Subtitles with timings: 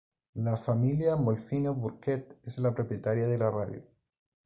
[0.45, 3.83] La familia Molfino-Bürkert es la propietaria de la radio.